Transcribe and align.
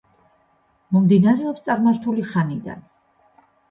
მომდინარეობს 0.95 1.69
წარმართული 1.69 2.29
ხანიდან. 2.35 2.87